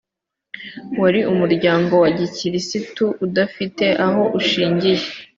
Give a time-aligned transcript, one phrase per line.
[1.01, 5.01] wari umuryango wa gikirisitu udafite aho ushingiye